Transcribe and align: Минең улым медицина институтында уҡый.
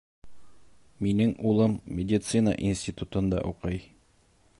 Минең 1.07 1.33
улым 1.49 1.75
медицина 1.99 2.55
институтында 2.71 3.43
уҡый. 3.51 3.79